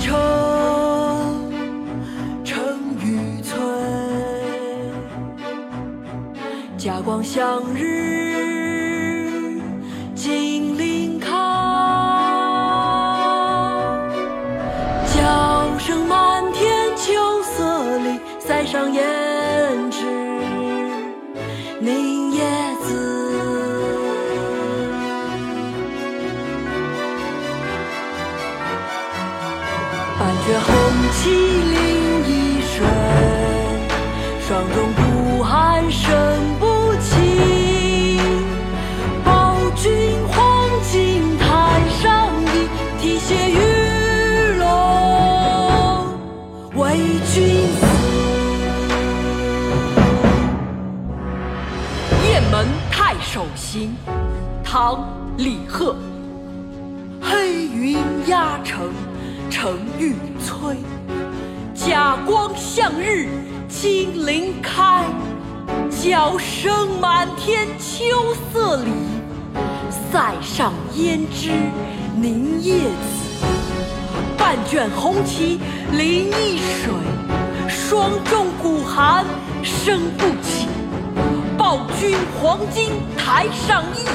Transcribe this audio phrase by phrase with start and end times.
[0.00, 1.52] 城，
[2.44, 2.56] 城
[3.02, 3.52] 欲摧。
[6.76, 9.60] 嘉光向日，
[10.14, 11.28] 金鳞开。
[15.14, 19.00] 叫声满天秋色里，塞上胭
[19.90, 20.04] 脂
[21.80, 22.67] 凝叶
[30.18, 30.74] 半卷红
[31.12, 31.78] 旗临
[32.26, 32.84] 易水，
[34.40, 36.10] 霜中孤寒声
[36.58, 36.66] 不
[37.00, 38.18] 起。
[39.24, 42.66] 报君黄金台上意，
[43.00, 44.66] 提携玉龙
[46.74, 46.96] 为
[47.32, 47.86] 君死。
[52.28, 53.94] 雁门太守行，
[54.64, 54.94] 唐·
[55.36, 55.94] 李贺。
[57.20, 58.90] 黑云压城，
[59.50, 60.76] 城欲摧。
[61.74, 63.28] 甲光向日，
[63.68, 65.04] 金鳞开。
[65.90, 68.90] 角声满天秋色里，
[70.10, 71.50] 塞上胭脂
[72.16, 73.44] 凝夜紫。
[74.36, 75.60] 半卷红旗
[75.92, 76.92] 临易水，
[77.68, 79.24] 霜重鼓寒
[79.62, 80.68] 声不起。
[81.56, 84.06] 报君黄金台上意，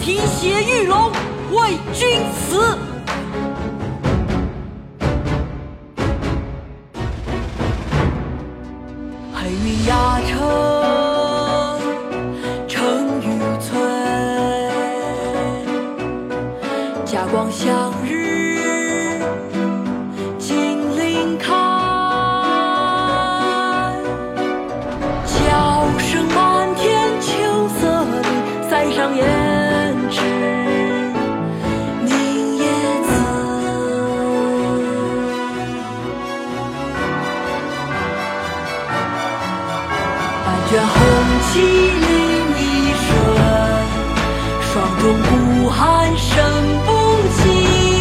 [0.00, 1.10] 提携玉龙
[1.52, 2.76] 为君死。
[17.32, 19.18] 光向日，
[20.38, 21.48] 金鳞开。
[25.24, 25.40] 叫
[25.98, 27.30] 声满天秋
[27.80, 28.16] 色里，
[28.68, 29.24] 塞上胭
[30.10, 30.20] 脂
[32.04, 32.12] 凝
[32.58, 32.64] 叶
[33.00, 33.10] 子。
[40.44, 40.94] 半卷红
[41.48, 42.04] 旗临
[42.52, 42.60] 沂
[43.00, 43.08] 水，
[44.60, 45.30] 霜中孤
[45.70, 45.80] 寒
[46.18, 46.30] 声
[47.28, 47.91] 情。